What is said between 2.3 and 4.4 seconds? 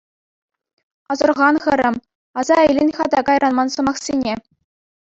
аса илӗн-ха та кайран ман сӑмахсене.